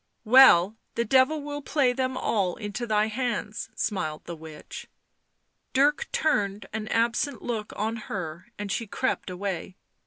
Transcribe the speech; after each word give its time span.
"Well, 0.25 0.77
the 0.95 1.05
Devil 1.05 1.43
will 1.43 1.61
play 1.61 1.93
them 1.93 2.17
all 2.17 2.55
into 2.55 2.87
thy 2.87 3.05
hands," 3.05 3.69
smiled 3.75 4.25
the 4.25 4.35
witch. 4.35 4.87
Dirk 5.73 6.07
turned 6.11 6.65
an 6.73 6.87
absent 6.87 7.43
look 7.43 7.71
on 7.75 7.97
her 7.97 8.47
and 8.57 8.71
she 8.71 8.87
crept 8.87 9.29
away. 9.29 9.75